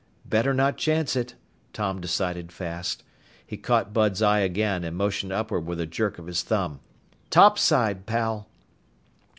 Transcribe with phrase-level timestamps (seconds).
[0.31, 1.35] _"Better not chance it,"
[1.73, 3.03] Tom decided fast.
[3.45, 6.79] He caught Bud's eye again and motioned upward with a jerk of his thumb.
[7.29, 8.49] "Topside, pal!"